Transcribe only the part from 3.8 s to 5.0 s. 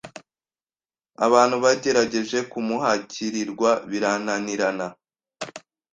birananirana